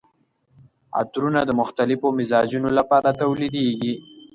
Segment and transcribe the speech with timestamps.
[0.99, 3.93] عطرونه د مختلفو مزاجونو لپاره تولیدیږي.